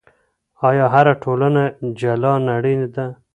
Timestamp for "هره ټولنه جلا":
0.93-2.33